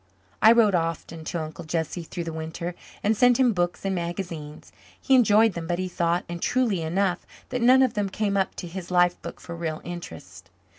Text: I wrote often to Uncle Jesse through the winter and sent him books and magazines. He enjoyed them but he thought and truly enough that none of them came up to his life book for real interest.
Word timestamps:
I 0.41 0.51
wrote 0.51 0.73
often 0.73 1.23
to 1.25 1.41
Uncle 1.43 1.63
Jesse 1.63 2.01
through 2.01 2.23
the 2.23 2.33
winter 2.33 2.73
and 3.03 3.15
sent 3.15 3.39
him 3.39 3.53
books 3.53 3.85
and 3.85 3.93
magazines. 3.93 4.71
He 4.99 5.13
enjoyed 5.13 5.53
them 5.53 5.67
but 5.67 5.77
he 5.77 5.87
thought 5.87 6.25
and 6.27 6.41
truly 6.41 6.81
enough 6.81 7.23
that 7.49 7.61
none 7.61 7.83
of 7.83 7.93
them 7.93 8.09
came 8.09 8.35
up 8.35 8.55
to 8.55 8.67
his 8.67 8.89
life 8.89 9.21
book 9.21 9.39
for 9.39 9.55
real 9.55 9.79
interest. 9.83 10.49